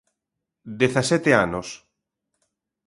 [0.79, 1.67] Dezasete anos.